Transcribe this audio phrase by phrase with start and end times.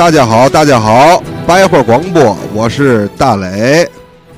[0.00, 3.86] 大家好，大家好，白话广播，我是大磊。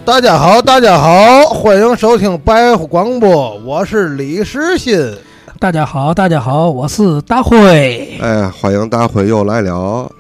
[0.05, 5.17] 大家好，大家好，欢迎收听白话广播，我是李时新。
[5.61, 8.19] 大家好，大家好，我是大辉。
[8.21, 10.11] 哎，欢迎大辉又来了，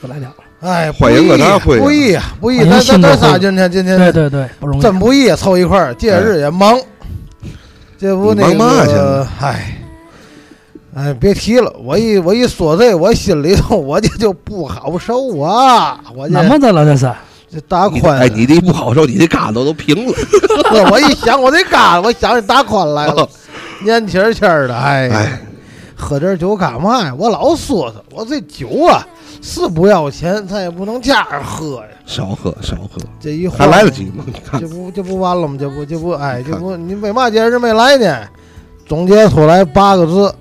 [0.00, 0.32] 又来了。
[0.60, 2.66] 哎，欢迎个大辉，不易啊，不易。
[2.66, 6.74] 咱咱咱仨今天今天对对对，不容易，真不易，凑一块儿，节日也忙。
[7.98, 9.76] 这不那个，哎，
[10.98, 16.00] 哎，别提了，我一我一说这，我心里头我这就不好受啊。
[16.12, 16.84] 我怎么的了？
[16.84, 17.08] 这是
[17.48, 20.12] 这大宽，哎，你这不好受，你这疙瘩都平了。
[20.90, 23.28] 我一想，我这疙瘩，我想起大宽来了，
[23.84, 25.40] 年轻轻的，哎，
[25.94, 27.14] 喝点酒干嘛呀？
[27.16, 29.06] 我老说他，我这酒啊
[29.40, 31.84] 是不要钱，咱也不能这样喝呀。
[32.06, 34.24] 少喝少喝，这一还来得及吗？
[34.58, 35.56] 这不这不完了吗？
[35.60, 38.26] 这不这不哎这不你为嘛今日没来呢？
[38.84, 40.34] 总结出来八个字，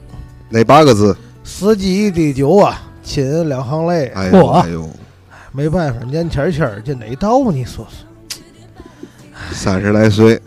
[0.49, 1.15] 哪八个字？
[1.43, 4.07] 司机一滴酒啊，亲人两行泪。
[4.15, 4.89] 哎呦哎呦，
[5.51, 8.07] 没办法，年轻轻这哪到你说说？
[9.51, 10.41] 三十来岁，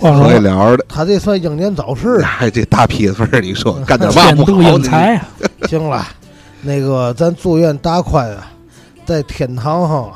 [0.00, 0.84] 可以了的。
[0.88, 2.20] 他这算英年早逝。
[2.38, 5.20] 哎，这大批份儿，你说 干点嘛不好呢？
[5.68, 6.06] 行了，
[6.62, 8.48] 那个咱祝愿大宽啊。
[9.04, 10.12] 在天堂上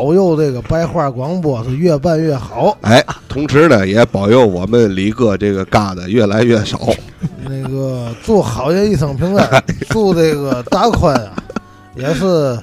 [0.00, 2.74] 保佑这个白话广播是越办越好。
[2.80, 6.80] 哎，同时呢，也保佑我们李哥这个嘎的越来越少。
[7.46, 11.36] 那个祝好人一生平安， 祝这个大宽啊，
[11.94, 12.58] 也是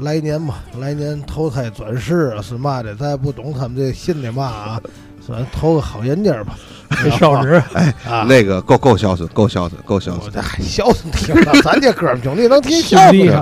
[0.00, 4.80] 来年嘛，来年投胎转世是嘛的，咱也不懂他们这信的嘛啊，
[5.24, 6.58] 咱投个好人家吧。
[7.16, 7.94] 孝顺，哎，
[8.28, 10.32] 那个够够孝顺，够孝顺，够孝顺。
[10.60, 13.32] 孝顺听了，咱这哥们兄弟能听孝顺？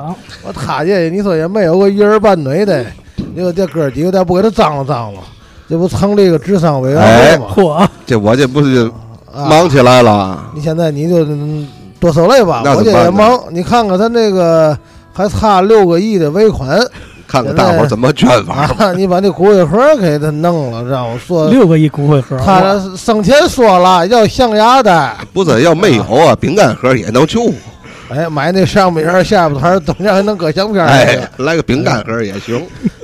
[0.42, 2.84] 我他这你说也没有个一儿半女的，
[3.34, 5.20] 你说这哥几个再不给他张罗张罗，
[5.68, 7.46] 这不成立个智商委员会吗？
[7.54, 8.88] 嚯，这我这不是
[9.34, 10.50] 忙起来了。
[10.54, 11.27] 你现在你就
[11.98, 13.40] 多受累吧，我这也忙。
[13.50, 14.78] 你看看他那个
[15.12, 16.80] 还差六个亿的尾款。
[17.27, 18.68] 看看大伙怎么捐法。
[18.95, 22.39] 你把那骨灰盒给他弄了，让我说六个亿骨灰盒。
[22.45, 26.36] 他生前说了要象牙的，不是要没有啊？
[26.39, 27.51] 饼干盒也能救。
[28.11, 32.64] 哎，买那上边儿下边儿中间还能搁相片哎，来个饼干盒也行。
[33.02, 33.03] 哎，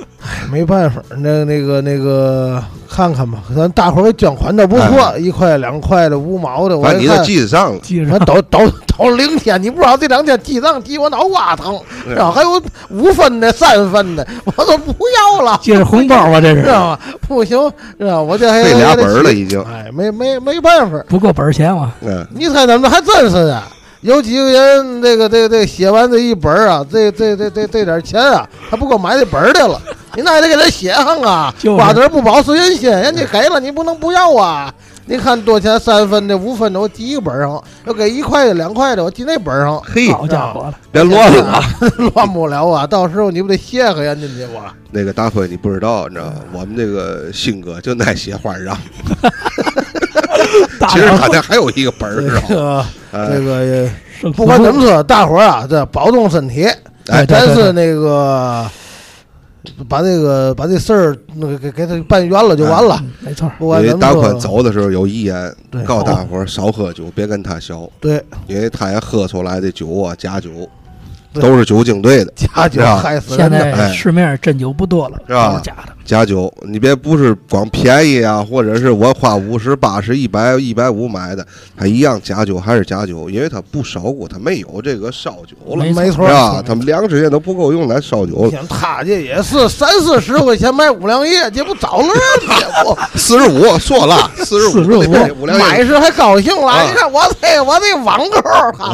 [0.51, 8.59] 没办法，那那个那个，看看吧，咱大伙儿捐款都不错，一块两块的，五毛的，我你都记上了，记上都都
[8.97, 15.59] 都零天，你不知道这两天记账记我脑瓜疼，然后还有五分的、三分的，我都不要了。
[15.61, 16.99] 接着红包吧，这是知道吗？
[17.27, 17.57] 不行，
[17.97, 19.61] 知道我这还背俩本了，已经。
[19.63, 21.93] 哎，没没没办法，不够本钱嘛。
[22.01, 23.63] 嗯，你猜怎么还真是的？
[24.01, 29.79] 有几个人，这个、这个、这个写完这一本啊，这、这、这、这、这点钱啊，还不够买这本的了。
[30.15, 34.73] 你那也得给他写上啊，瓜子不保是人心，人家给了你不能不要啊。
[35.05, 39.79] 你看多钱，三分的、五分的，我记一个本上；要给一块的、两块的，我记那本上。
[39.81, 41.61] 嘿，好家伙了，别乱了，
[42.15, 42.87] 乱不了啊！
[42.87, 44.59] 到时候你不得谢谢人家去不？
[44.91, 46.33] 那个大辉，你不知道，你知道吗？
[46.53, 48.77] 我们这个性格就爱写花账。
[50.89, 52.21] 其实他这还有一个本儿
[52.59, 53.89] 啊，这个
[54.33, 56.67] 不管怎么说，大伙儿啊，这保重身体。
[57.07, 58.65] 哎，咱是那个
[59.89, 63.03] 把这个把这事儿那个给给他办圆了就完了。
[63.19, 65.53] 没错，因为大宽走的时候有遗言，
[65.85, 67.73] 告诉大伙儿少喝酒，别跟他学。
[67.99, 70.49] 对，因为他也喝出来的酒啊，假酒。
[71.33, 73.49] 都是酒精兑的， 假酒害死人。
[73.49, 75.61] 现在市面上真酒不多了，是吧？
[75.63, 81.45] 假的，假酒，你别不是光便宜啊，或者是我花五十、八十、一百、一百五买的，
[81.77, 86.61] 它一样假酒还是假酒，因为它不烧过，它没有这个烧酒了，没错，是吧？
[86.65, 88.51] 他们粮食也都不够用来烧酒了。
[88.67, 92.47] 他这也是三四十块钱买五粮液，这不找乐子
[92.83, 92.97] 不？
[93.17, 94.99] 四十五说了，四十五，
[95.39, 96.83] 五粮液买时还高兴了。
[96.83, 98.41] 你看我这我这网购，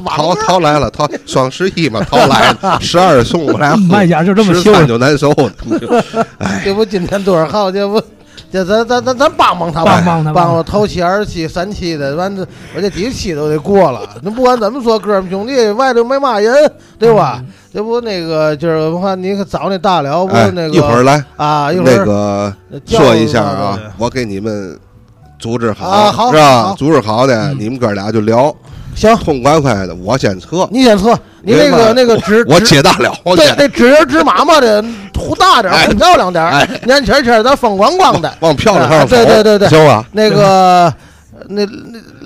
[0.07, 2.26] 淘淘来了，淘双十一嘛，淘。
[2.27, 5.31] 来 十二送过来，卖家就这么秀，就难受。
[6.37, 7.71] 哎，这不今天多少号？
[7.71, 8.01] 这不，
[8.51, 14.01] 这咱咱咱咱帮帮他，帮帮他，帮我头七、二七、三七的，完这我这第七都得过了。
[14.21, 16.53] 那不管怎么说，哥们兄弟外头没嘛人，
[16.99, 17.43] 对吧？
[17.73, 20.33] 这不那个就是我看你找那大了不？
[20.33, 22.53] 那个一会儿来啊，一会儿那个
[22.85, 24.79] 说一下啊，我给你们
[25.37, 26.73] 组织好，是吧？
[26.77, 28.55] 组织好的，你们哥俩就聊。
[28.97, 34.83] 行，痛快快的，我先测，你先测，你那个那个纸，我接大了，对，那纸人纸马嘛的，
[35.13, 40.03] 涂大点，涂漂亮点，年轻轻的，风光光的，往漂亮上对对对对，行吧？
[40.11, 40.91] 那个
[41.47, 41.61] 那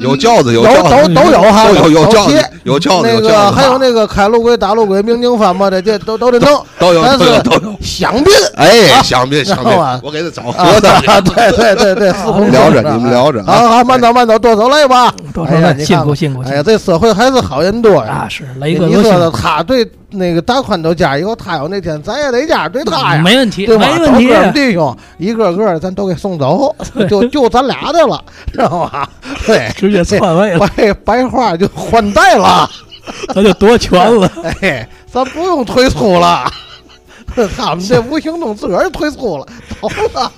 [0.02, 7.76] 有轿子，有轿子，都都有哈，有有轿子，有轿子，那个还有那个开路轨、打路轨、明经翻嘛的，这都都得弄，都有，都有，都有。
[7.82, 9.72] 香槟，哎，香槟，香槟，
[10.04, 11.02] 我给他找喝的。
[11.22, 12.12] 对对对对，
[12.52, 16.42] 聊着你们聊着，好好慢走慢走，多走累吧，多走来，辛苦辛苦。
[16.42, 18.26] 哎呀，这社会还是好人多呀。
[18.26, 19.88] 啊，是雷哥，你说的他对。
[20.14, 23.88] 那个大宽都加以后，他有那天咱也得加对他呀，没问题，对吧？
[23.98, 24.52] 没问题。
[24.54, 26.76] 弟兄一个个咱都给送走，
[27.10, 28.22] 就就咱俩的了，
[28.52, 29.10] 知道吧？
[29.48, 32.70] 对，直接篡位了，白白话就换代了，
[33.34, 34.32] 咱就夺权了。
[34.62, 36.52] 哎，咱不用退出了。
[37.58, 39.46] 他们这无形中自个儿退出了，
[39.82, 40.32] 走了。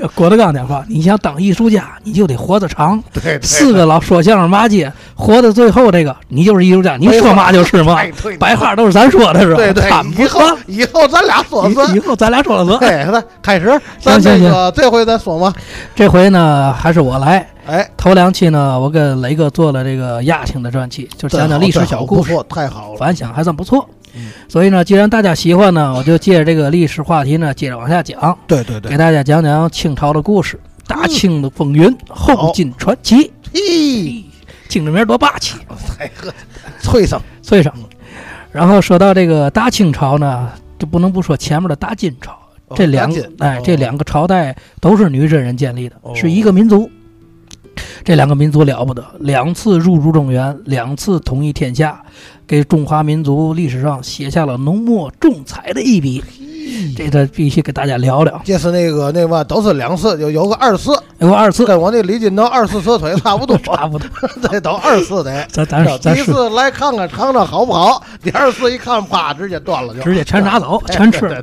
[0.14, 3.02] 郭德纲讲话，你想当艺术家，你就得活得长。
[3.12, 7.98] 对，四个老说相声骂街，活到最后，这个你就是艺术家，你说嘛就是嘛。
[8.38, 9.56] 白话都是咱说的是吧？
[9.56, 9.90] 对对。
[10.18, 11.94] 以后以后咱俩说了算。
[11.94, 12.78] 以后咱俩说了算。
[12.78, 13.66] 对，来开始。
[13.98, 15.52] 行行行，这回咱说嘛？
[15.94, 17.46] 这回呢，还是我来。
[17.66, 23.86] 哎，头两期呢，我跟雷哥做了这个亚青的专辑，就是讲讲历史小故事，太好了，反响还算不错。
[24.48, 28.38] 所以呢，既然大家喜欢呢， 我就借着这个历史话题呢，接着往下讲。
[28.46, 33.30] 对对对，给大家讲讲清朝的故事，大清的风云，后金传奇。
[33.52, 34.24] 嘿，
[34.68, 35.56] 听着名多霸气！
[35.98, 36.32] 哎呵，
[36.80, 37.72] 脆生脆生。
[38.52, 42.36] 然后说到这个大清朝呢，就不能不说前面的大金朝。
[42.76, 46.88] 这两个哎，这两个朝代都是女真人建立的，是一个民族。
[48.04, 52.02] 这两个民族了不得，两次入主中原，两次统一天下。
[52.46, 56.20] 给中华民族历史上写下了浓墨重彩的一笔，
[56.96, 58.42] 这个必须给大家聊聊。
[58.44, 60.90] 这是那个那嘛，都是两次，有有个二次，
[61.20, 64.08] 有个二次，跟我那李金斗二次撤腿差不多， 差不多，
[64.50, 65.46] 这都二次的。
[65.52, 71.20] 咱咱咱第一次来看看尝尝好不好，第二次一看，啪，直接断了，就直接全拿走， 全吃。
[71.20, 71.40] 对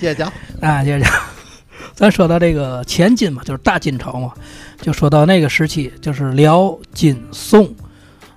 [0.00, 0.32] 接着讲，
[0.68, 1.12] 啊，接着讲，
[2.00, 4.32] 咱说到这个前金嘛，就是大金朝嘛，
[4.80, 7.68] 就说到那个时期，就是辽、金、宋。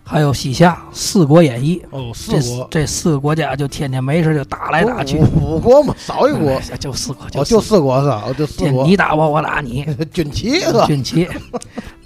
[0.06, 8.26] 还有西夏四国演义哦，四国这四个国家就天天没事就打来打去，五国嘛，少一国，就四国，就四国是吧？
[8.38, 10.86] 就四国，你打我，我打你， 军旗是吧？
[10.88, 11.26] 军旗，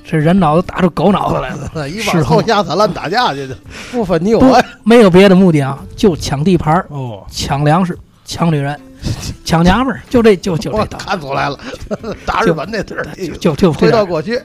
[0.06, 3.50] 这人脑子打出狗脑子来了， 一帮后下三滥打架去，
[3.92, 8.80] 不分你我，没有别的目的啊，就抢地盘哦，抢粮食，抢女人，
[9.46, 11.58] 抢娘们儿，就这就就这道，看出来了，
[12.26, 13.08] 打日本那阵儿，
[13.40, 14.40] 就就回到过去，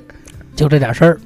[0.54, 1.20] 就这点事儿。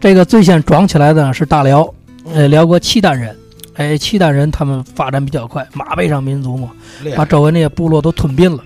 [0.00, 1.92] 这个最先壮起来的呢是大辽，
[2.24, 3.36] 呃，辽国契丹人，
[3.74, 6.70] 哎，契丹人他们发展比较快，马背上民族嘛，
[7.16, 8.62] 把周围那些部落都吞并了，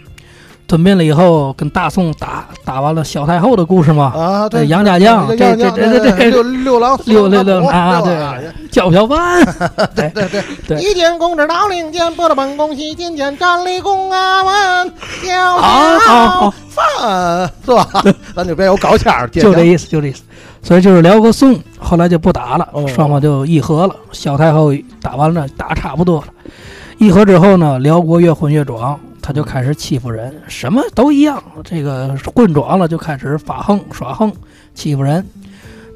[0.66, 9.44] 吞并了以后跟大宋打，打完了小太后的故事嘛，啊，对，杨家将，这这这这这六六郎六六六啊，对，叫票饭，
[9.94, 14.92] 对对对，一见公子到令箭，拨了本宫西进见站立宫啊问，
[15.24, 18.02] 叫票饭是吧？
[18.34, 20.22] 咱就别有高腔，就这意思，就这意思。
[20.62, 23.94] 所以就是辽和宋，后来就不打了，双方就议和了。
[24.10, 26.26] 萧太后打完了，打差不多了。
[26.98, 31.42] 议和之后呢，辽国越混越壮，他就开始欺负人，什么都一样。
[31.64, 34.32] 这个棍壮了，就开始发横耍横，
[34.72, 35.26] 欺负人。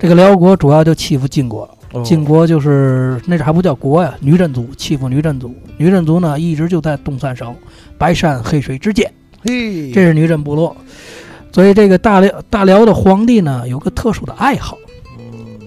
[0.00, 5.54] 这个辽国主要就欺负晋国，晋国就是那还不叫国呀，女真族欺负女真族。
[5.76, 7.54] 女真族呢，一直就在东三省
[7.96, 9.08] 白山黑水之间，
[9.44, 10.76] 嘿，这是女真部落。
[11.52, 14.76] 所以这个大辽大辽的皇帝呢，有个特殊的爱好，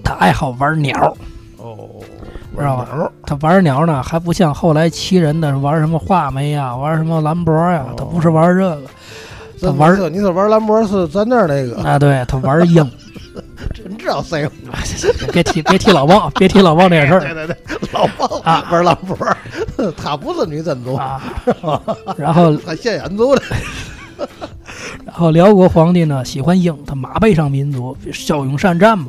[0.04, 1.16] 他爱好玩鸟，哦，
[2.58, 3.10] 知道吧？
[3.26, 8.82] 他玩鸟呢，还不像后来齐人的玩什么画眉呀，玩什么兰博呀，他不是玩这个，
[9.60, 11.98] 他玩你说玩兰博是咱那儿那个啊？
[11.98, 12.88] 对他玩鹰，
[13.74, 14.48] 真知道谁？
[15.32, 17.20] 别提别提老王，别提老王这事儿。
[17.32, 17.56] 对对对，
[17.92, 19.16] 老王啊，玩兰博，
[19.96, 21.20] 他不是女真族啊，
[22.16, 23.42] 然后他现眼族的。
[25.04, 29.06] 然后辽国皇帝呢喜欢鹰，他马背上民族，骁勇善战嘛。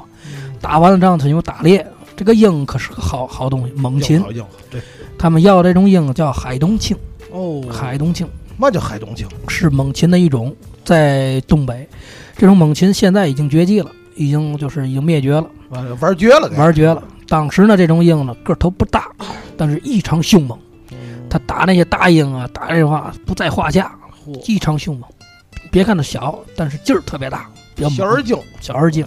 [0.62, 1.86] 打完了仗他就打猎。
[2.15, 4.24] 这个鹰可是个好好东西，猛禽。
[4.69, 4.81] 对，
[5.17, 6.95] 他们要这种鹰叫海东青。
[7.31, 9.27] 哦，海东青，嘛叫海东青？
[9.48, 11.88] 是猛禽的一种，在东北。
[12.38, 15.48] 这种猛禽现在已经绝迹了，已经就是已经灭绝了，
[16.00, 17.03] 玩绝了，玩绝了。
[17.27, 19.10] 当时呢，这种鹰呢个头不大，
[19.57, 20.57] 但是异常凶猛。
[21.29, 23.93] 他打那些大鹰啊，打这话不在话下。
[24.48, 25.07] 异常凶猛，
[25.69, 29.05] 别看它小，但是劲儿特别大，比较小而精，小而精。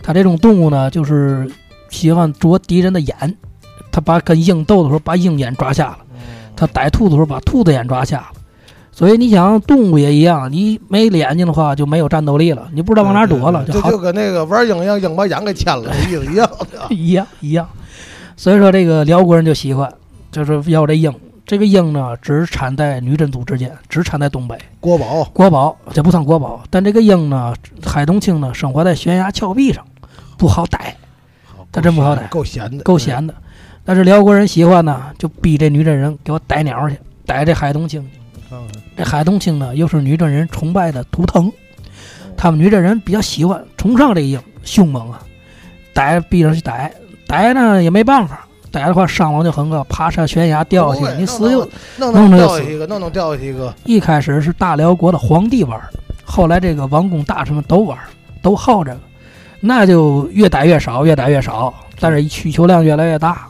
[0.00, 1.50] 它这种动物呢，就是
[1.94, 3.14] 喜欢啄敌人的眼。
[3.92, 5.98] 他把跟鹰斗的时候，把鹰眼抓瞎了；
[6.56, 8.26] 他逮兔子的时候，把兔子眼抓瞎了。
[8.90, 16.50] 所以你想，动物也一样，你没眼睛的话，就没有战斗力了，你不知道往哪躲了，就就跟那个玩鹰一样，鹰把眼给牵了，意 思一样，
[16.90, 17.68] 一样一样。
[18.36, 19.92] 所以说，这个辽国人就喜欢，
[20.32, 21.12] 就是要这鹰。
[21.46, 24.56] 这个鹰呢，只产在女真族之间，只产在东北。
[24.80, 26.62] 国宝，国宝，这不算国宝。
[26.70, 29.84] 但这个鹰呢，海东青呢，生活在悬崖峭壁上，
[30.38, 30.96] 不好逮，
[31.74, 33.34] 他真不好逮，够闲的，够闲的。
[33.84, 38.08] 但是辽国人喜欢呢，就逼这女真人给我逮鸟去，逮这海东青。
[38.96, 41.52] 这海东青呢，又是女真人崇拜的图腾，
[42.36, 45.20] 他们女真人比较喜欢崇尚这鹰，凶猛啊，
[45.92, 46.92] 逮逼着去逮，
[47.26, 48.46] 逮呢也没办法。
[48.70, 53.74] 逮的话，伤亡就很高，爬上悬崖掉下去，你死就弄弄掉一个，弄弄掉下去一个。
[53.84, 55.80] 一开始是大辽国的皇帝玩，
[56.24, 57.98] 后来这个王公大臣们都玩，
[58.40, 59.00] 都好这个，
[59.66, 61.72] 那就越逮越少，越逮越少。
[61.98, 63.46] 但是需求量越来越大，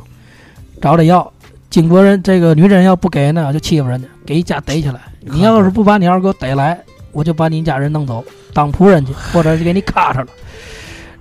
[0.81, 1.29] 找着要，
[1.71, 5.01] 金国人这个女真人要不给呢，就欺负人家，给一家逮起来。
[5.21, 6.79] 你要是不把你二哥逮来，
[7.11, 10.27] 我就把你家人弄走，当仆人去，或者就给你咔嚓了。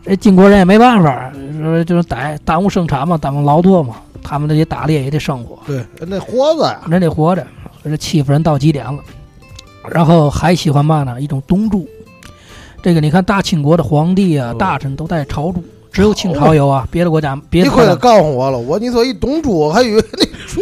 [0.05, 5.57] 这金国人也没办法，说就是逮耽误生产嘛，耽误劳作嘛，他们这些打猎也得生活。
[5.65, 7.43] 对，人得活着呀，人得活着，
[7.83, 8.99] 这欺负人到极点了。
[9.89, 11.19] 然后还喜欢嘛呢？
[11.19, 11.87] 一种东珠。
[12.83, 17.63] 这个你看，大清国的皇帝啊、大臣都带朝珠，只有清朝有啊，别的国家别。
[17.63, 20.61] 你快点告诉我了，我你说一东珠，我还以为那珠。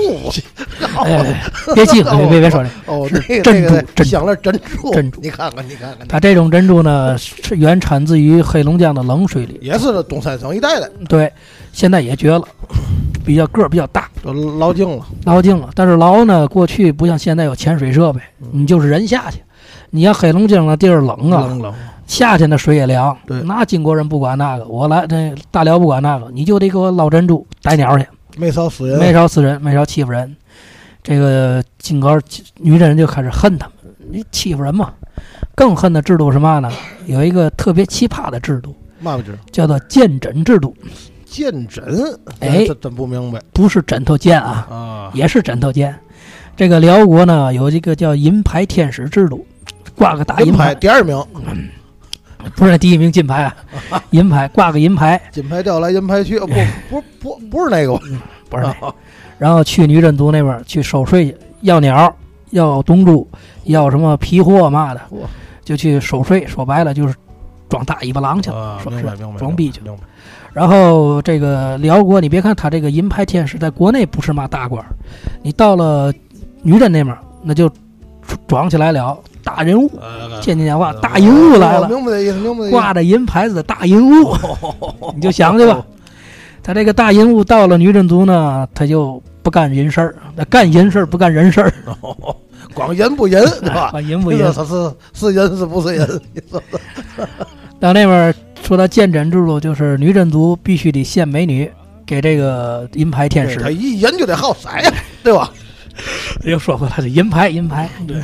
[0.97, 1.41] 哎，
[1.73, 2.69] 别记， 别别别说这。
[2.85, 5.19] 哦，那珍珠，珍镶了珍珠，珍珠。
[5.19, 6.07] 你看看，你看看。
[6.07, 10.91] 它这种珍珠呢， 是原产自于黑龙江的冷水里，也是东三省一带的。
[11.09, 11.33] 对，
[11.73, 12.43] 现在也绝了，
[13.25, 15.71] 比较个儿比较大，都捞净了，捞净了。
[15.73, 19.39] 但是捞呢，过去不像现在有潜水设备，你就是人下去。
[19.93, 21.73] 你像黑龙江那地儿冷啊，冷冷。
[22.11, 30.35] 夏天的水也凉，对，那金国人不管那个，我来这大辽不管那个，你就得给我捞珍珠、逮鸟去，没少死人，没少死人，没少欺负人。
[31.01, 32.21] 这个金国
[32.57, 34.91] 女真人就开始恨他们，你欺负人嘛。
[35.55, 36.69] 更恨的制度是嘛呢？
[37.05, 39.39] 有一个特别奇葩的制度，嘛制？
[39.49, 40.75] 叫做鉴枕制度。
[41.23, 41.81] 鉴枕？
[42.41, 43.41] 哎，真不明白。
[43.53, 45.97] 不是枕头鉴啊，啊，也是枕头鉴。
[46.57, 49.47] 这个辽国呢，有一个叫银牌天使制度，
[49.95, 51.17] 挂个大银牌，第二名。
[52.55, 53.55] 不是第一名金牌啊，
[54.11, 56.47] 银牌挂个银牌，金牌调来银牌去，不
[56.89, 57.99] 不不不是那个，
[58.49, 58.65] 不是。
[59.37, 62.15] 然后去女真族那边去收税去，要鸟，
[62.51, 63.27] 要东珠，
[63.63, 65.01] 要什么皮货嘛的，
[65.63, 66.45] 就去收税。
[66.45, 67.15] 说白了就是
[67.67, 69.03] 装大尾巴狼去了，说是
[69.37, 69.81] 装逼去。
[70.53, 74.85] 然后这个辽国，你别看他这个银牌天使在国内不是嘛大官，
[75.41, 76.13] 你到了
[76.61, 77.71] 女真那边，那就
[78.47, 79.17] 装起来了。
[79.43, 79.89] 大人物，
[80.41, 82.71] 天天讲话，大人物来了，明白的意思，明白的。
[82.71, 84.35] 挂着银牌子的大人物，
[85.15, 85.83] 你就想去吧。
[86.63, 91.73] 他这个大人物到了女真族呢，他就不干人事儿，那干人事儿不干人事儿，
[92.73, 93.91] 光人不 人，对吧？
[93.99, 96.21] 人不人，他是是人是不是人？
[97.79, 101.69] 到那边说到鉴真制度，就是女真族必须得献美女
[102.05, 104.93] 给这个银牌天使，他一人就得好色呀，
[105.23, 105.51] 对吧？
[106.43, 108.21] 又说回来，这银牌，银牌，对。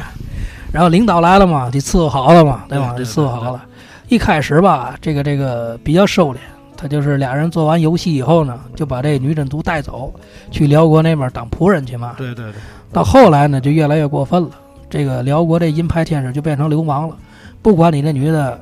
[0.71, 2.93] 然后领导来了嘛，得伺候好了嘛，对吧？
[2.93, 3.63] 得伺候好了。
[4.09, 6.37] 一开始吧，这个这个比较收敛，
[6.75, 10.13] 他就是俩人做完游戏以后呢，就把这女真族带走，
[10.51, 12.13] 去辽国那边当仆人去嘛。
[12.17, 12.61] 对对对。
[12.93, 14.49] 到后来呢，就越来越过分了。
[14.89, 17.17] 这个辽国这银牌天使就变成流氓了，
[17.61, 18.59] 不管你那女的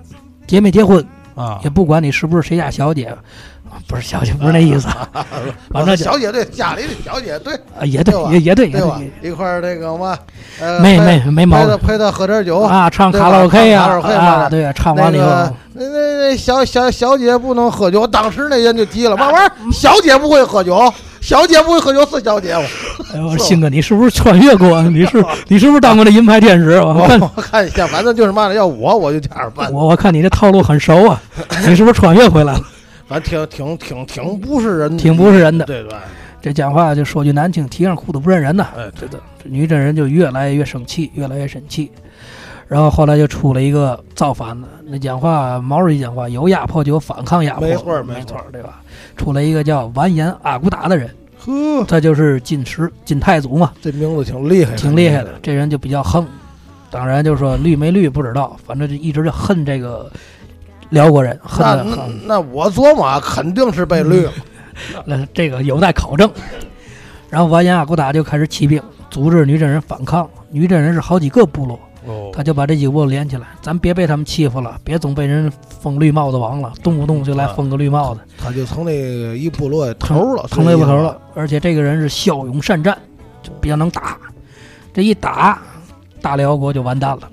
[0.47, 3.15] 结没结婚啊，也不管你是不是谁家小姐。
[3.87, 4.87] 不是小姐，不是那意思。
[5.71, 7.53] 反正小姐对家里的小姐对，
[7.83, 8.99] 也对，也也对，对吧？
[9.21, 10.17] 一块儿那个嘛，
[10.81, 19.51] 没没没毛病，陪她喝点酒啊，唱卡拉 OK 呀，啊，对，唱完了以后，那那那小小小姐不能喝酒，当时那人就急了，嘛玩意儿？
[19.71, 20.91] 小姐不会喝酒，
[21.21, 22.63] 小姐不会喝酒是小姐吗？
[23.13, 24.81] 哎 呦，鑫哥，你是不是穿越过？
[24.83, 26.79] 你是你是不是当过那银牌天使？
[26.81, 29.71] 我看我看一下，反正就是嘛的，要我我就这样办。
[29.71, 31.21] 我我看你这套路很熟啊，
[31.67, 32.59] 你是不是穿越回来了？
[33.07, 35.65] 反正挺挺挺挺不是人，挺不是人的。
[35.65, 35.95] 对对，
[36.41, 38.67] 这讲话就说句难听，提上裤子不认人呐。
[38.75, 41.91] 哎，对的，女真人就越来越生气，越来越生气。
[42.67, 48.81] 然后后来就出了一个造反的，那讲话毛主席讲话有压迫就有反抗压迫，没错没错，对吧？
[49.15, 51.07] 出来一个叫完颜阿骨打的人，
[51.37, 53.71] 呵，他就是金石金太祖嘛。
[53.83, 55.35] 这名字挺厉害，挺厉害的。
[55.43, 56.25] 这人就比较横，
[56.89, 60.11] 当然就是说绿没绿不知道，反正就一直就恨这个。
[60.95, 61.85] 辽国人，那
[62.25, 64.31] 那我琢磨肯定是被绿了，
[65.03, 66.31] 那这个有待考证。
[67.29, 70.27] 然后完颜阿骨打就开始起兵，组织女真人反抗。
[70.49, 71.77] 女真人是好几个部落，
[72.31, 78.21] 他就把这几个部落连起来，咱别被他们欺负了，别总被人封绿帽子王了，动不动就来封个绿帽子。
[78.37, 81.19] 他就成那一部落头了，成那部头了。
[81.33, 82.97] 而且这个人是骁勇善战，
[83.43, 84.17] 就比较能打。
[84.93, 85.61] 这一打，
[86.21, 87.29] 大辽国就完蛋了。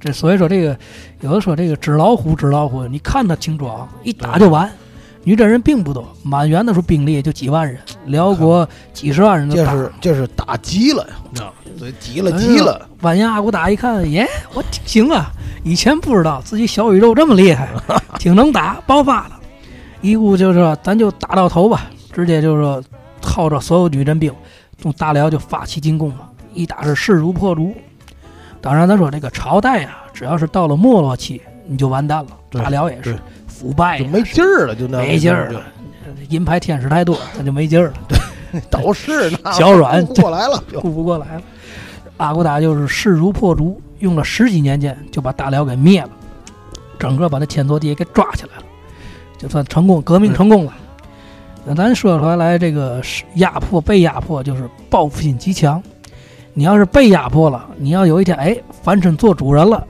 [0.00, 0.76] 这所以说这个。
[1.20, 4.70] 有的说这个纸老虎，纸老虎，你看他轻装，一打就完。
[5.24, 9.50] 女真人并不多，满员的时候兵力也就几万人，辽国几十万人。
[9.50, 11.04] 这是这是打急了
[11.40, 12.88] 呀，对，急了急了。
[13.00, 15.32] 完颜阿骨打一看，耶，我行啊！
[15.64, 17.68] 以前不知道自己小宇宙这么厉害，
[18.20, 19.40] 挺能打，爆发了。
[20.00, 22.80] 一顾就是说，咱就打到头吧，直接就是说，
[23.20, 24.32] 号召所有女真兵，
[24.80, 27.74] 从大辽就发起进攻嘛，一打是势如破竹。
[28.66, 32.30] 当然，咱说这个朝代啊，只要是到了没落期，你就完蛋了。
[32.50, 35.62] 大辽也是腐败，就没劲儿了，就那没劲儿了。
[36.30, 37.92] 银牌天使太多，那就没劲儿了。
[38.08, 38.18] 对，
[38.68, 41.42] 都是 小软顾不过来了，顾不过来了。
[42.16, 46.10] 阿骨打就是势如破竹，用了十几年间就把大辽给灭了，
[46.98, 48.64] 整个把那千座地给抓起来了，
[49.38, 50.74] 就算成功，革命成功了。
[51.64, 53.00] 那咱说出来，这个
[53.36, 55.80] 压迫被压迫就是报复心极强。
[56.58, 59.86] 你要是被压迫了，你要有一天哎翻身做主人了，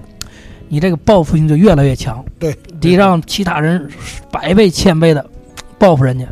[0.67, 2.25] 你这个报复性就越来越强。
[2.41, 3.89] 对，得让其他人
[4.33, 5.25] 百倍千倍的
[5.79, 6.27] 报复人家。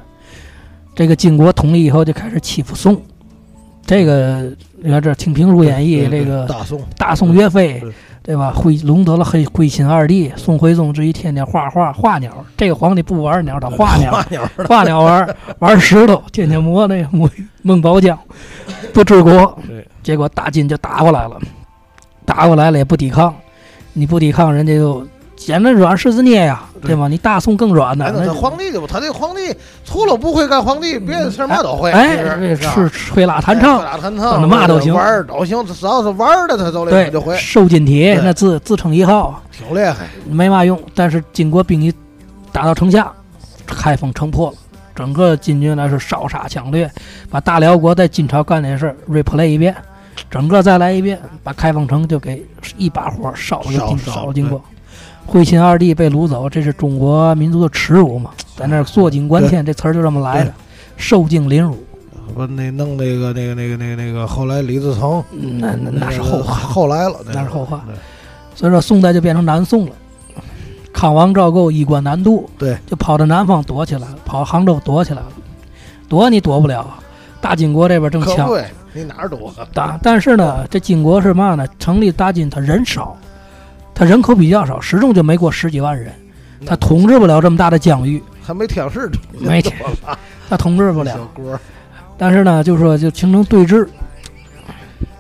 [0.93, 3.01] 这个金国统一以后就开始欺负宋，
[3.87, 7.81] 这个你看这《清平书演义》这个大宋大宋岳飞，
[8.21, 8.51] 对吧？
[8.51, 12.45] 徽隆得了黑会心二弟，宋徽宗这一天天画画画鸟。
[12.57, 14.21] 这个皇帝不玩鸟，他画鸟，
[14.69, 17.09] 画鸟玩玩石头，天天磨那个
[17.63, 18.19] 孟宝浆，
[18.93, 19.57] 不治国。
[20.05, 21.37] 结果大金就打过来了，
[22.25, 23.35] 打过来了也不抵抗，
[23.95, 27.09] 你不抵抗，人家就捡着软柿子捏呀，对吗？
[27.09, 28.13] 你大宋更软呢。
[28.15, 31.91] 那皇帝不，他这皇帝除了不会干皇帝，别的事嘛都会。
[31.91, 37.35] 哎，是吹拉弹唱，吹拉弹唱，那嘛都行，玩都行，只要是玩的，他都对就会。
[37.39, 40.79] 瘦金体那自自称一号，挺厉害，没嘛用。
[40.95, 41.93] 但是金国兵一
[42.53, 43.11] 打到城下，
[43.67, 44.57] 开封城破了。
[44.95, 46.89] 整个金军那是烧杀抢掠，
[47.29, 49.75] 把大辽国在金朝干的事 replay 一遍。
[50.31, 52.45] 整个再来一遍，把开封城就给
[52.77, 54.61] 一把火烧了，个烧了精光。
[55.27, 58.31] 徽钦二帝被掳走，这是中国民族的耻辱嘛？
[58.57, 60.53] 在那坐井观天，这词儿就这么来的，
[60.97, 61.77] 受尽凌辱。
[62.35, 67.85] 不，那弄那个那个那个那个那个，后来李自成，那那那是后话，后来了，那是后话。
[68.55, 69.93] 所以说，宋代就变成南宋了。
[70.93, 75.29] 康王赵构衣冠南渡，对，就跑到南方躲起来了，跑杭州躲起来了。
[76.09, 76.87] 躲你躲不了，
[77.41, 78.49] 大金国这边正强。
[78.97, 79.53] 你哪儿多？
[79.75, 81.67] 但但是呢，这金国是嘛呢？
[81.81, 83.17] 成立大金，他人少，
[83.93, 86.13] 他人口比较少，始终就没过十几万人，
[86.65, 89.75] 他统治不了这么大的疆域，还没天使没挑，
[90.49, 91.19] 他统治不了。
[92.17, 93.87] 但是呢，就说就形成对峙。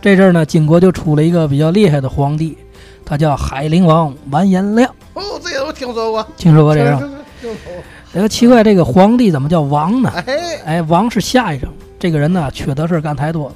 [0.00, 2.56] 这阵儿呢，金国就出了一个比较厉害的皇帝，
[3.04, 4.88] 他叫海陵王完颜亮。
[5.14, 7.10] 哦，这个我听说过，听说过这个。
[8.12, 10.12] 这个奇怪，这个皇帝怎么叫王呢？
[10.64, 11.68] 哎，王是下一声。
[11.98, 13.54] 这个人呢，缺德事儿干太多了。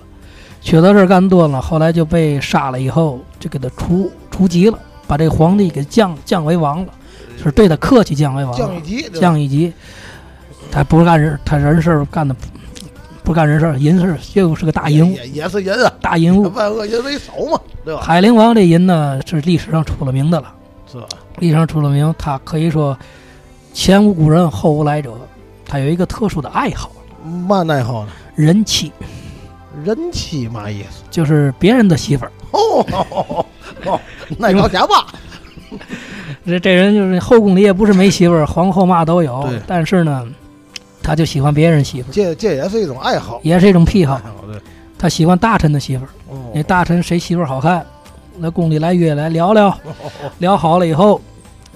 [0.60, 6.92] 缺德事干多了，后来就被杀了，以后就给他除除籍了，把这个皇帝给降降为王了，
[7.42, 9.72] 是对他客气，降为王，降一级，降一级。
[10.70, 12.36] 他不是干人，他人事干的
[13.22, 18.02] 不干人事，淫事又是个大淫，也是淫啊，大淫物， 万恶淫为首嘛，对吧？
[18.02, 20.52] 海陵王这淫呢，是历史上出了名的了，
[20.90, 21.06] 是吧？
[21.38, 22.98] 历史上出了名，他可以说
[23.72, 25.14] 前无古人后无来者，
[25.66, 26.90] 他有一个特殊的爱好，
[27.24, 28.12] 嘛爱好呢？
[28.34, 28.92] 人妻。
[29.84, 31.02] 人妻嘛意思？
[31.10, 33.44] 就是别人的媳妇儿哦，
[34.38, 35.06] 那叫假吧？
[36.46, 39.48] 这这人就是后宫里也不是没媳妇儿，皇后嘛都有。
[39.66, 40.26] 但是呢，
[41.02, 42.12] 他就喜欢别人媳妇儿。
[42.12, 44.20] 这这也是一种爱好，也是一种癖好。
[44.98, 46.08] 他喜欢大臣的媳妇儿。
[46.54, 47.84] 那大臣谁媳妇儿好看，
[48.38, 49.78] 那宫里来约来聊聊，
[50.38, 51.20] 聊好了以后，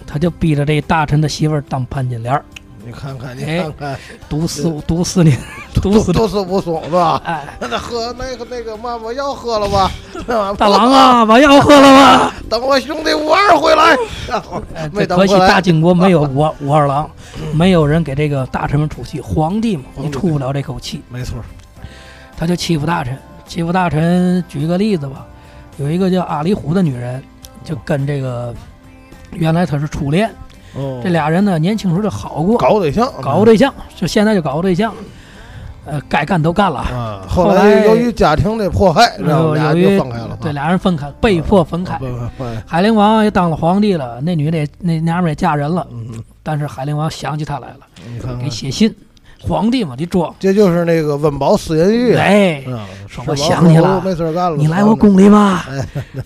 [0.07, 2.41] 他就逼着这大臣的媳妇儿当潘金莲。
[2.85, 3.97] 你看看，你看看，
[4.29, 5.37] 毒死毒死你，
[5.83, 7.21] 毒死毒死不松是吧？
[7.25, 9.91] 哎，那喝那个那个嘛，把药喝了吧？
[10.57, 12.35] 大郎啊，把药喝了吧？
[12.49, 13.97] 等我兄弟武二回来。
[14.93, 17.11] 没可惜大金国没有武武二郎，
[17.53, 19.21] 没有人给这个大臣们出气。
[19.21, 21.03] 皇帝嘛，你出不了这口气。
[21.09, 21.37] 没错，
[22.37, 24.43] 他就欺负大臣，欺负大臣。
[24.49, 25.27] 举个例子吧，
[25.79, 27.23] 有一个叫阿里虎的女人，
[27.65, 28.55] 就跟这个
[29.33, 30.31] 原来他是初恋。
[31.03, 34.95] 这俩人呢，年轻时候就好过，搞对象，搞对象，就现在就搞对象，
[35.85, 36.85] 呃，该干都干了。
[37.29, 41.99] 后来由于家庭的迫害，然后由于分开了，对，俩人分开，被迫分开。
[42.67, 45.87] 海陵王也当了皇帝了，那女的那娘们也嫁人了，
[46.43, 48.95] 但是海陵王想起她来了，给写信，
[49.41, 50.33] 皇帝嘛得装。
[50.39, 52.63] 这就是那个温饱思淫欲，哎，
[53.09, 55.67] 说我想你了，没事干了，你来我宫里吧。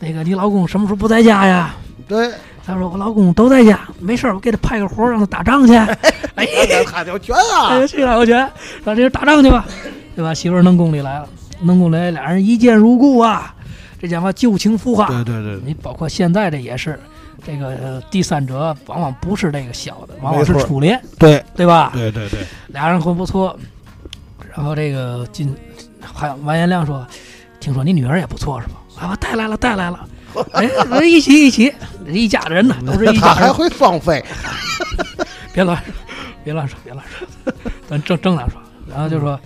[0.01, 1.75] 那个你老公什么时候不在家呀？
[2.07, 2.31] 对。
[2.67, 5.75] 他说：“我老公都在家，没事儿，我给他派个活，让他打仗去。
[6.35, 6.47] 哎，
[6.85, 8.51] 他就全啊， 去了我全，
[8.85, 9.65] 让这打仗去吧，
[10.17, 10.35] 对吧？
[10.35, 11.29] 媳妇儿弄宫里来了，
[11.61, 13.55] 弄宫里，俩人一见如故啊，
[14.01, 15.07] 这讲话旧情复化。
[15.07, 16.99] 对对对，你包括现在这也是，
[17.47, 21.91] 这个第三者往往不是这个小的，往往是初恋，对对吧？
[21.95, 23.57] 对对对，俩人混不错，
[24.53, 25.55] 然后这个金
[26.01, 27.07] 还完颜亮说，
[27.61, 28.75] 听说你女儿也不错是吧？
[29.01, 30.01] 啊，我带来了，带来了。”
[30.53, 31.73] 哎，一起一起，
[32.07, 33.21] 一家人呢，都是一家人。
[33.21, 34.25] 他还会放飞，
[35.53, 35.83] 别乱，
[36.45, 37.53] 别乱说，别乱说，
[37.89, 38.61] 咱正正常说。
[38.89, 39.39] 然后就说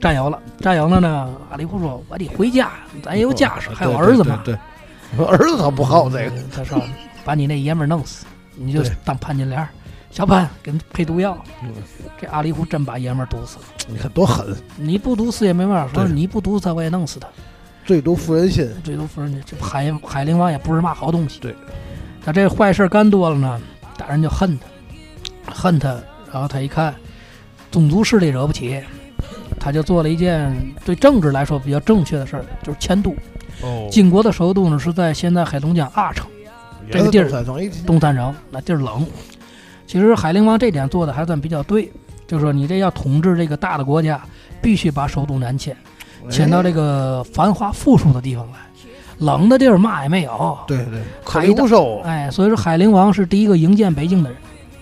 [0.00, 1.28] 战友了，战友了呢。
[1.50, 2.70] 阿里胡说：“我得回家，
[3.02, 4.56] 咱也有家室， 还有儿子嘛。”对，
[5.16, 6.32] 我儿子他不好这个。
[6.54, 6.80] 他说
[7.24, 9.66] ：“把你那爷们儿弄死，你就当潘金莲。”
[10.10, 11.36] 小潘给配毒药，
[12.20, 13.64] 这阿里胡真把爷们儿毒死了。
[13.88, 14.56] 你看多狠！
[14.76, 17.26] 你不毒死也没办法，说你不毒死他，我也弄死他。
[17.84, 19.42] 最毒妇人心，最毒妇人心。
[19.44, 21.38] 这海海陵王也不是嘛好东西。
[21.40, 21.54] 对，
[22.24, 23.60] 他这坏事干多了呢，
[23.96, 24.58] 大人就恨
[25.46, 25.96] 他，恨他。
[26.32, 26.94] 然后他一看，
[27.70, 28.82] 宗族势力惹不起，
[29.60, 30.52] 他就做了一件
[30.84, 33.14] 对政治来说比较正确的事儿，就是迁都。
[33.62, 33.86] 哦。
[33.90, 36.26] 晋国的首都呢是在现在黑龙江阿城，
[36.90, 37.28] 这个地儿
[37.86, 39.06] 东三省，那地儿冷。
[39.86, 41.92] 其实海陵王这点做的还算比较对，
[42.26, 44.20] 就是说你这要统治这个大的国家，
[44.60, 45.76] 必须把首都南迁，
[46.30, 48.58] 迁到这个繁华富庶的地方来。
[49.18, 50.58] 冷的地儿嘛也没有。
[50.66, 52.00] 对对，可以不收。
[52.00, 54.38] 哎，所以说海陵王是第一个营建北京的人。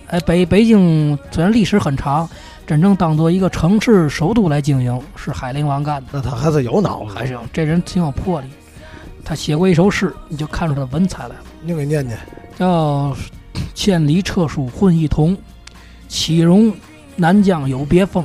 [0.07, 2.27] 哎，北北京虽然历史很长，
[2.65, 6.07] 真正当做一个城市首都来经营，是海陵王干的。
[6.13, 8.47] 那他还是有脑子，还是有这人挺有魄力。
[9.23, 11.41] 他写过一首诗，你就看出他文采来了。
[11.61, 12.17] 你给念念，
[12.57, 13.15] 叫。
[13.75, 15.35] 千里车书混一同，
[16.07, 16.71] 岂容
[17.15, 18.23] 南疆有别风？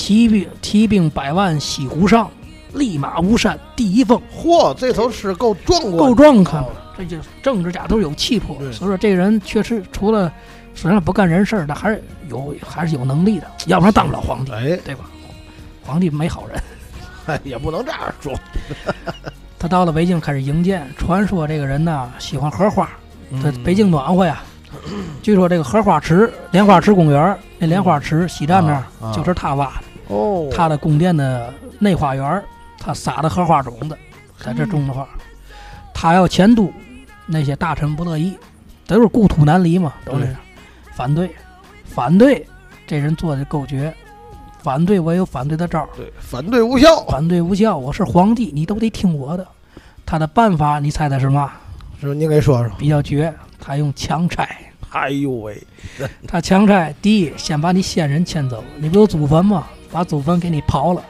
[0.00, 2.30] 提兵提兵百万西湖上，
[2.72, 4.18] 立马吴山第一峰。
[4.34, 6.64] 嚯，这首诗够壮观，够壮看
[6.96, 8.56] 这就政治家都有气魄。
[8.72, 10.32] 所以说，这人确实除了
[10.74, 13.46] 虽然不干人事儿，但还是有还是有能力的。
[13.66, 15.04] 要不然当不了皇帝，哎，对吧？
[15.82, 16.62] 皇帝没好人，
[17.26, 18.32] 哎，也不能这样说。
[19.58, 22.88] 他到了北京开始营建，传说这个人呢喜欢荷花。
[23.42, 24.42] 这北京暖和呀，
[25.22, 29.89] 据说这个荷花池、莲花池公园，那莲花池西站那儿就是他挖的。
[30.10, 32.42] 哦，他的宫殿的内花园，
[32.78, 33.96] 他撒的荷花种子，
[34.38, 35.08] 在这种的花。
[35.94, 36.72] 他要迁都，
[37.26, 38.36] 那些大臣不乐意，
[38.86, 40.36] 都是故土难离嘛，都是
[40.94, 41.30] 反对，
[41.84, 42.46] 反对。
[42.86, 43.94] 这人做的够绝，
[44.62, 45.88] 反对我有反对的招儿。
[45.96, 47.76] 对，反对无效，反对无效。
[47.76, 49.46] 我是皇帝，你都得听我的。
[50.04, 51.52] 他的办法，你猜猜是嘛？
[52.00, 52.72] 是，你给说说。
[52.76, 54.48] 比较绝，他用强拆。
[54.90, 55.62] 哎呦喂，
[56.26, 58.64] 他强拆，第一，先把你先人迁走。
[58.78, 59.68] 你不有祖坟吗？
[59.90, 61.02] 把祖坟给你刨了，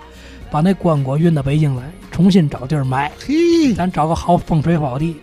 [0.50, 3.10] 把那棺椁运到北京来，重新找地儿埋。
[3.18, 5.16] 嘿，咱找个好风水宝地，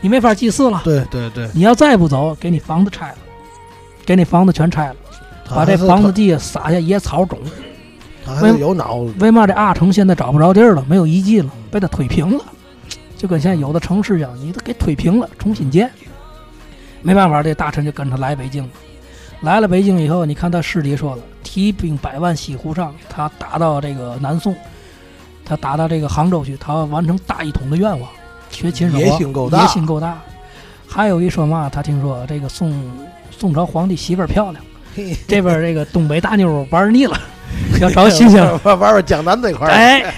[0.00, 0.80] 你没法祭祀了。
[0.84, 1.48] 对对对。
[1.54, 3.18] 你要再不走，给你房子拆了，
[4.04, 4.96] 给你房子全拆了，
[5.48, 7.38] 把这房子地下撒下野草种。
[8.24, 9.14] 他有脑子。
[9.20, 10.84] 为嘛这阿城现在找不着地儿了？
[10.88, 12.44] 没有遗迹了，被他推平了。
[13.16, 15.90] 就跟现在有的城市一样，你都给推平了，重新建。
[17.02, 18.70] 没办法，这大臣就跟他来北京了。
[19.42, 24.54] 来了北京以后，你看他诗里说了：“提兵百万西湖上。”他打到这个南宋，
[25.44, 28.08] 他打到这个杭州去，他要完成大一统的愿望。
[28.50, 29.62] 学秦始皇，野心够大。
[29.62, 30.18] 野心够大。
[30.88, 32.90] 还有一说嘛，他听说这个宋
[33.30, 34.64] 宋朝皇帝媳妇儿漂亮，
[35.28, 37.20] 这边这个东北大妞玩腻了，
[37.80, 39.70] 要找新鲜玩玩江南这块儿。
[39.70, 40.14] 哎。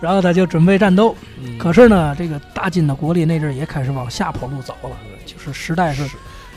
[0.00, 1.16] 然后他就准备战斗，
[1.58, 4.90] 可是呢，这个大金的国力那阵儿也开始往下坡路走了，
[5.24, 6.06] 就是时代是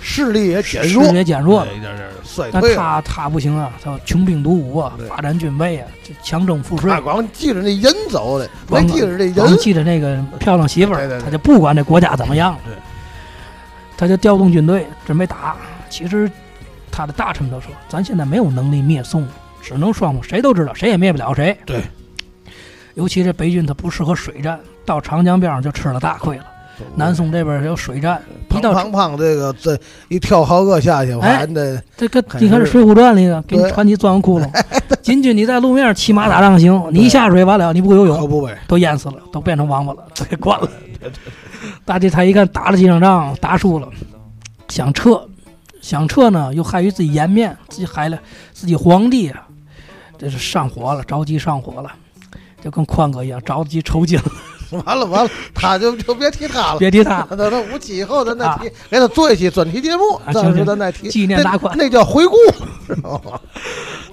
[0.01, 2.62] 势力也减弱，也减弱，一点点衰退。
[2.62, 5.88] 但他他不行啊，他穷兵黩武啊，发展军备啊，
[6.23, 6.89] 强征赋税。
[6.89, 12.57] 他光记着那人走的，没记着这人，光记着那个漂亮媳妇儿，他就不管这国家怎么样。
[12.65, 12.73] 对，
[13.97, 15.55] 他就调动军队准备打。
[15.89, 16.29] 其实
[16.91, 19.27] 他的大臣都说，咱现在没有能力灭宋，
[19.62, 21.57] 只能双方谁都知道，谁也灭不了谁。
[21.65, 21.81] 对。
[22.95, 26.45] 尤其这北军，他不适合水战，到长江边上就吃了大亏了。
[26.95, 29.77] 南宋这边有水战，砰砰砰，这个这
[30.09, 34.49] 一跳好个下去，完的这个你看这《水浒传》里头给你传奇钻个窟窿。
[35.01, 40.69] 金军你在路面骑马打仗行，你一下水完了，你不会游泳，不都淹死了，都变成王八了，都给关了。
[41.85, 43.87] 大帝他一看打了几场仗，打输了，
[44.67, 45.25] 想撤，
[45.81, 48.19] 想撤呢，又害于自己颜面，自己害了
[48.53, 49.47] 自己皇帝啊，
[50.17, 51.91] 这是上火了，着急上火了。
[52.59, 54.19] 就跟宽哥一样着急抽筋，
[54.86, 57.27] 完了完了，他就就别提他了，别提他了。
[57.38, 62.36] 等到五期以后咱再提，给他做一期专题节目，到时候咱再提纪念大款，那叫回顾。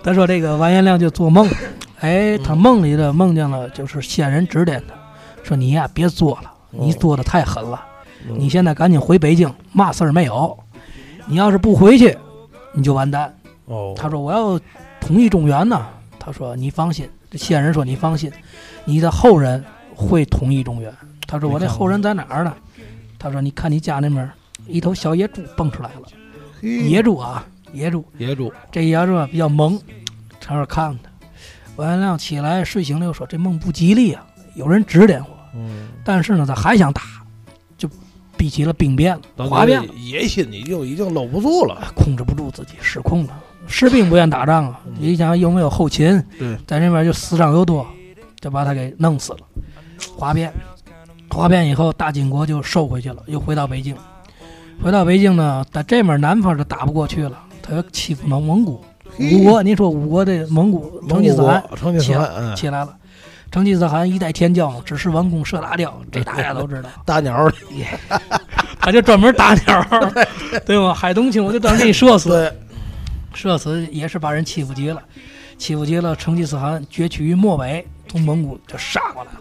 [0.03, 1.49] 他说这个完颜亮就做梦，
[2.01, 4.95] 哎，他梦里的梦见了，就是仙人指点他，
[5.43, 7.85] 说你呀别做了，你做的太狠了，
[8.29, 10.57] 你现在赶紧回北京，嘛事儿没有。
[11.27, 12.17] 你要是不回去，
[12.73, 13.35] 你就完蛋。
[13.65, 14.61] 哦，他说我要
[15.01, 15.87] 统一中原呢。
[16.19, 17.09] 他说你放心。
[17.31, 18.31] 这仙人说：“你放心，
[18.85, 20.93] 你的后人会统一中原。”
[21.27, 22.55] 他说：“我这后人在哪儿呢？”
[23.19, 24.31] 他说：“你看你家那边
[24.67, 26.09] 一头小野猪蹦出来了，
[26.61, 28.53] 野猪啊，野猪，野猪。
[28.71, 29.81] 这野猪比较猛，
[30.41, 31.11] 朝这看他。
[31.77, 35.29] 王元亮起来睡醒了，又说：‘这梦不吉利啊，有人指点我。’
[36.05, 37.03] 但是呢，他还想打，
[37.79, 37.89] 就
[38.37, 43.41] 逼起了兵变了，哗变了，野心已经已经搂不住了，控制不住自己，失控了。
[43.67, 46.23] 士兵不愿打仗啊，你想有没有后勤？
[46.39, 47.87] 对，在那边就死伤又多，
[48.41, 49.39] 就把他给弄死了。
[50.17, 50.53] 哗变，
[51.31, 53.97] 哗变以后，大金国就收回去了，又回到北京。
[54.83, 58.85] 回到北京呢，在这面南方就打不过去了，他又欺负蒙蒙古。
[59.21, 61.63] 五国，您说五国的蒙古成吉思汗
[62.01, 62.97] 起来起来了。
[63.53, 66.89] 成吉思汗一代天骄，只是弯弓射大雕，这大家都知道。
[67.07, 67.49] 打鸟，
[68.81, 69.87] 他就专门打鸟，
[70.67, 70.93] 对吗？
[70.93, 72.53] 海东青，我就专门给你射死。
[73.33, 75.01] 射死也是把人欺负急了，
[75.57, 76.17] 欺负急了。
[76.17, 79.41] 成吉思汗崛起于漠北，从蒙古就杀过来了。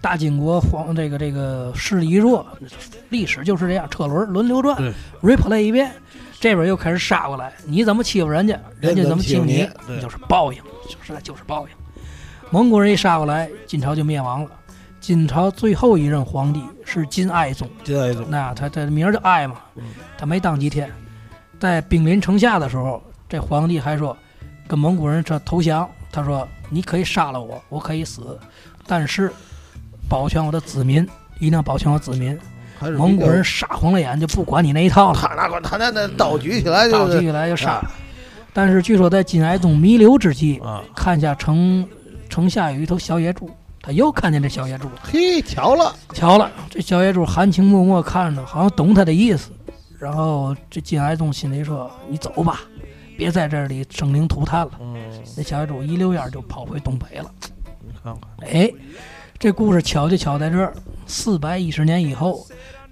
[0.00, 2.46] 大金国皇这个这个势力弱，
[3.10, 4.76] 历史就是这样，车轮轮流转
[5.22, 5.90] ，replay 一遍。
[6.40, 9.68] 这边又开始杀过来，你怎么欺负人家，人家怎么欺负你，
[10.00, 11.74] 就是报应，就是那就是报应。
[12.50, 14.50] 蒙古人一杀过来，金朝就灭亡了。
[15.00, 19.56] 金朝最后一任皇帝是金哀宗，金哀宗，那他他名叫哀嘛，
[20.16, 20.88] 他没当几天，
[21.58, 24.16] 在兵临城下的时候，这皇帝还说
[24.68, 28.38] 跟蒙古人说投降，他说你可以杀了我，我可以死，
[28.86, 29.32] 但是
[30.08, 31.06] 保全我的子民，
[31.38, 32.38] 一定要保全我子民。
[32.96, 35.18] 蒙古人杀红了眼，就不管你那一套了。
[35.20, 37.82] 他那管他那那刀举起来就刀举起来就杀。
[38.52, 40.60] 但是据说在金哀宗弥留之际，
[40.94, 41.86] 看下城
[42.28, 43.50] 城下有一头小野猪，
[43.82, 49.50] 他又看见这小野猪，嘿，巧了，巧了，这小野猪含情脉脉看着，好像懂他的意思。
[49.98, 52.60] 然后这金哀宗心里说：“你走吧，
[53.16, 54.70] 别在这里生灵涂炭了。”
[55.36, 57.28] 那小野猪一溜烟就跑回东北了。
[57.80, 58.70] 你看看，哎，
[59.38, 60.74] 这故事巧就巧在这儿，
[61.06, 62.44] 四百一十年以后。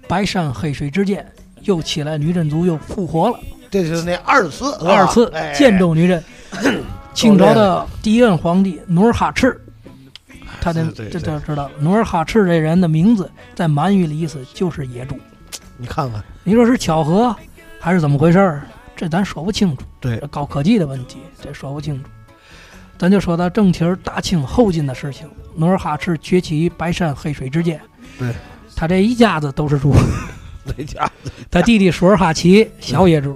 [0.07, 1.29] 白山黑水之间，
[1.63, 3.37] 又起来女真族又复活了。
[3.69, 6.23] 这是那二次，二次建州女真。
[7.13, 9.59] 清朝的第一任皇帝努尔哈赤，
[10.61, 15.19] 他的这这知道，努尔哈赤这人的名字在满语里意思就是野猪。
[15.75, 17.35] 你看看，你说是巧合
[17.81, 18.61] 还是怎么回事儿？
[18.95, 19.83] 这咱说不清楚。
[19.99, 22.09] 对，高科技的问题，这说不清楚。
[22.97, 25.29] 咱就说到正题儿，大清后晋的事情。
[25.55, 27.79] 努尔哈赤崛起于白山黑水之间。
[28.17, 28.33] 对。
[28.75, 29.91] 他这一家子都是猪，
[30.77, 31.31] 一家子。
[31.49, 33.35] 他弟弟舒尔哈齐小野猪，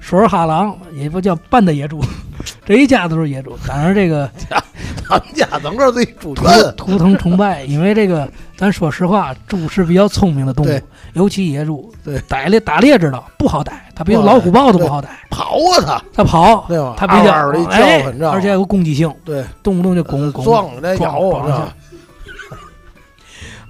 [0.00, 2.04] 舒尔哈朗也不叫半的野猪，
[2.66, 3.56] 这一家子都是野猪。
[3.66, 4.30] 当然，这个
[5.18, 6.44] 他们家整个这猪图
[6.76, 10.80] 图腾崇拜，因为这个，咱说实话，猪是比较聪明的动物，
[11.12, 11.92] 尤其野猪。
[12.02, 16.94] 对，逮猎打猎知道不好逮，它比老虎豹子不好逮，跑啊它，它跑，对吧？
[16.96, 17.32] 它比较
[17.68, 21.68] 哎，而且有攻击性，对，动不动就拱拱撞在咬上。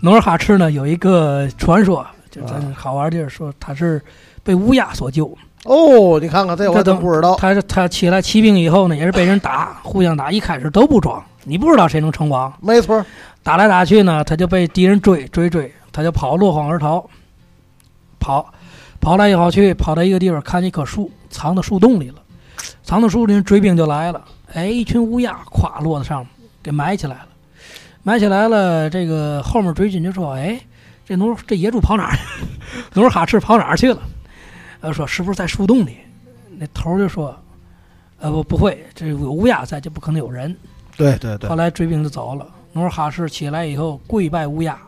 [0.01, 4.01] 努尔哈赤呢有一个传说，就咱好玩地儿说他是
[4.43, 5.27] 被乌鸦所救。
[5.65, 7.37] 哦，你看看这我都不知道。
[7.37, 12.53] 他他起来骑兵以后呢，也是被人打，互相打，一开始都不装，你不知道谁能称王。
[12.61, 13.05] 没错，
[13.43, 17.05] 打来打去呢，他就被敌人追追追，他就跑，落荒而逃。
[18.21, 18.53] 跑，
[19.01, 22.23] 跑来跑去，跑到一个地方，看见一棵树，藏到树洞里了。
[22.85, 24.25] 藏到树林，追兵就来了。
[24.53, 26.29] 哎，一群乌鸦咵落在上面，
[26.63, 27.27] 给埋起来了。
[28.05, 30.61] 埋起来了，这个后面追军就说：“哎，
[31.05, 32.19] 这努这野猪跑哪儿？
[32.95, 34.01] 努尔哈赤跑哪儿去了？”
[34.81, 35.97] 呃，说是不是在树洞里？
[36.59, 37.37] 那头就说
[38.21, 40.57] ：“呃，不，不会，这有乌鸦在，就不可能有人。”
[40.97, 41.49] 对对对。
[41.49, 42.47] 后来追兵就走了。
[42.73, 44.79] 努尔哈赤起来以后跪拜乌鸦，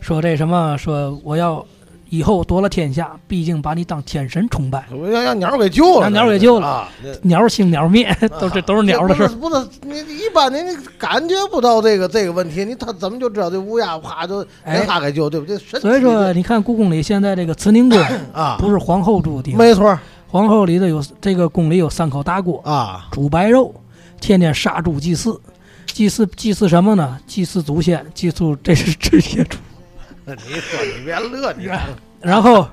[0.00, 0.76] 说：“这什么？
[0.78, 1.64] 说我要。”
[2.12, 4.84] 以后夺了天下，毕竟把你当天神崇拜。
[4.90, 6.88] 我要让鸟给救了，让鸟给救了。
[7.22, 9.28] 鸟兴鸟灭，都这都是鸟的事。
[9.28, 15.56] 不是你一般你你感觉不到这个这个问题，你他怎么就知道这乌鸦啪就给他给救，对不对？
[15.56, 17.96] 所以说，你看故宫里现在这个慈宁宫
[18.32, 19.58] 啊，不是皇后住的地方。
[19.64, 23.72] 没错，皇后里头有这个宫里有三口大锅啊，煮白肉，
[24.20, 25.40] 天天杀猪祭祀，
[25.86, 27.18] 祭祀祭祀什么呢？
[27.26, 29.58] 祭祀祖先，祭祀这是这些猪。
[30.26, 31.88] 你说你别乐，你看，
[32.20, 32.68] 然后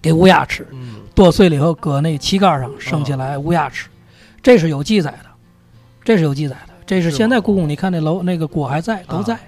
[0.00, 0.66] 给乌鸦吃，
[1.14, 3.88] 剁碎了以后搁那旗杆上升起来乌鸦吃，
[4.42, 5.26] 这是有记载的，
[6.02, 9.38] 这是有记载的，这是现在故宫你看那楼那个锅还在，都在，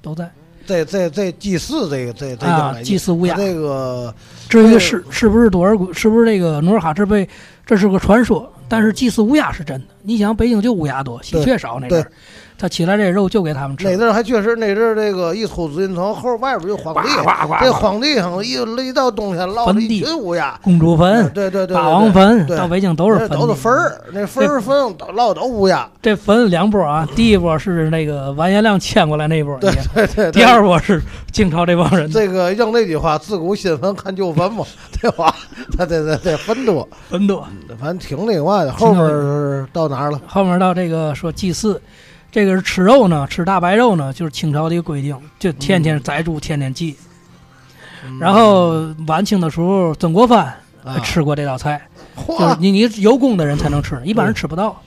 [0.00, 0.30] 都在。
[0.66, 4.14] 这这这祭祀这个这这啊，祭祀乌鸦这个，
[4.48, 7.28] 至于是是不是多尔衮，是不是这个努尔哈赤被，
[7.70, 9.86] 这是个传说，但是祭祀乌鸦是真的。
[10.02, 12.10] 你想北京就乌鸦多，喜鹊少那阵儿。
[12.58, 13.84] 他起来这肉就给他们吃。
[13.84, 17.08] 那阵儿还确实，那阵儿这个一出紫禁城后外边就荒地，
[17.60, 18.54] 这荒地上一
[18.86, 20.58] 一到冬天落一群乌鸦。
[20.62, 25.88] 公主坟，对对对，霸王坟，到北京都是都是坟儿，那坟儿坟都落都乌鸦。
[26.02, 30.32] 这坟两波啊，第一波是那个完颜亮迁过来那波，对对对。
[30.32, 31.00] 第二波是
[31.32, 32.10] 清朝这帮人。
[32.10, 34.66] 这个用那句话，自古新坟看旧坟嘛，
[35.00, 35.34] 对吧？
[35.78, 37.46] 他这这这，坟多坟多，
[37.78, 38.72] 反正挺那嘛的。
[38.72, 40.20] 后面到哪儿了？
[40.26, 41.80] 后面到这个说祭祀。
[42.32, 46.96] 这个是吃肉呢，吃大白肉呢，就是清朝的一个规定，就天天宰猪，天天祭。
[48.20, 50.54] 然后晚清的时候，曾国藩
[51.02, 51.82] 吃过这道菜，
[52.28, 54.80] 就是你你有功的人才能吃，一般人吃不到。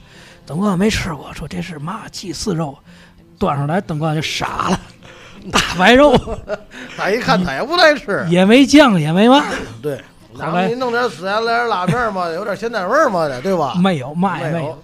[0.46, 2.74] 曾国藩没吃过，说这是嘛祭祀肉，
[3.38, 4.80] 端上来曾国藩就傻了，
[5.52, 6.18] 大白肉，
[6.96, 9.44] 他一看他也不爱吃，也没酱也没嘛，
[9.82, 10.00] 对。
[10.38, 13.74] 然后你弄点孜然，来点辣片嘛，有点咸淡味嘛的，对吧？
[13.82, 14.78] 没有，嘛也没有。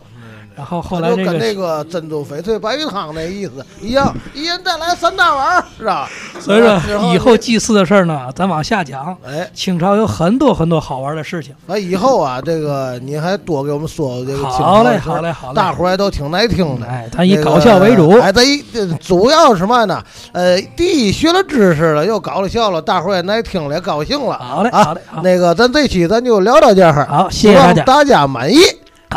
[0.56, 6.08] 然后后来就跟那个珍珠翡翠白玉汤那意思一样，一人再来三大碗，是吧？
[6.40, 9.16] 所以说以后祭祀的事儿呢，咱往下讲。
[9.26, 11.54] 哎，清朝有很多很多好玩的事情。
[11.66, 14.44] 那以后啊，这个你还多给我们说这个。
[14.44, 15.54] 好嘞，好嘞，好嘞。
[15.54, 16.86] 大伙儿也都挺耐听的。
[16.86, 18.18] 哎，咱以搞笑为主。
[18.18, 18.62] 哎，咱一
[18.98, 20.02] 主要是嘛呢？
[20.32, 24.38] 呃，第一学了知识了，又搞了笑了，大伙儿也耐听了，也高兴了。
[24.38, 25.00] 好嘞，好嘞。
[25.22, 27.06] 那个咱这期咱就聊到这儿。
[27.06, 28.58] 好，谢谢大家，大家满意。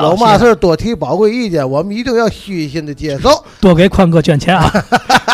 [0.02, 3.30] 有嘛事多提宝贵意见，我们一定要虚心的接受。
[3.62, 4.72] 多给宽哥捐钱啊！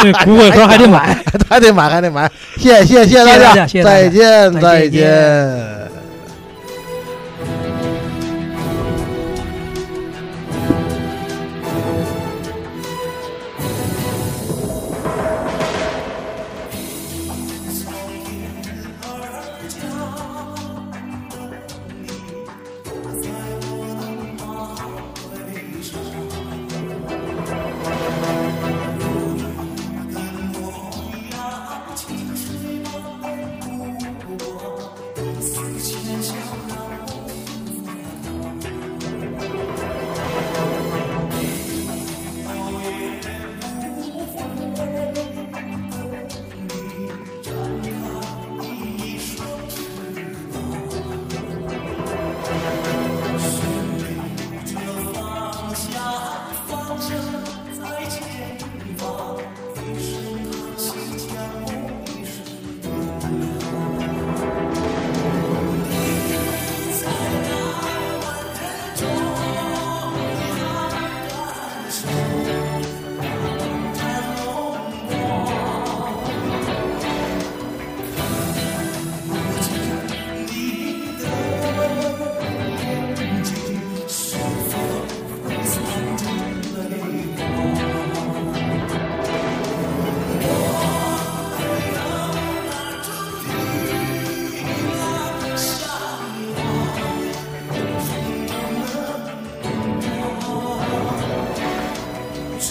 [0.02, 1.18] 对，骨灰盒还得买，
[1.50, 2.30] 还得买，还得买。
[2.58, 5.79] 谢谢谢谢大家，再见再见。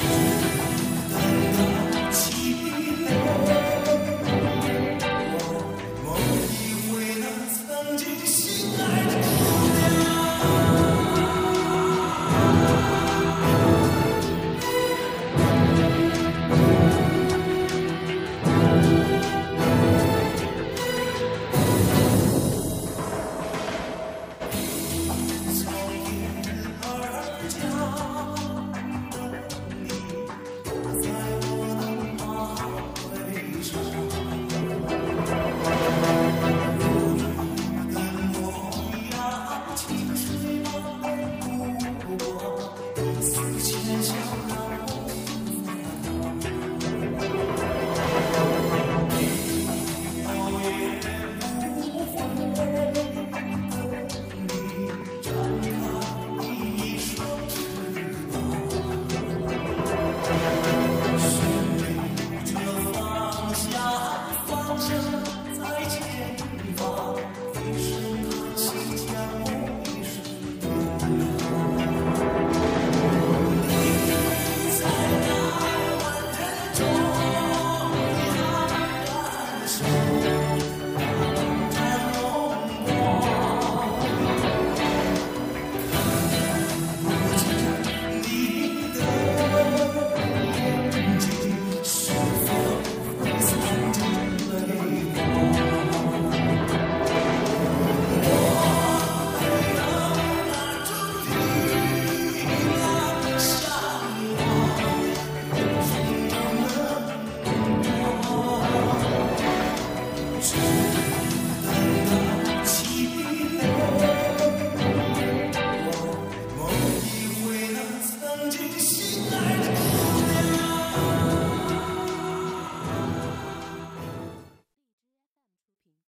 [0.00, 0.27] Peace.